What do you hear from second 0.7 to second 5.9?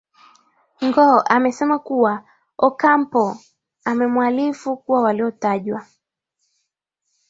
ngo amesema kuwa ocampo amemwalifu kuwa waliotajwa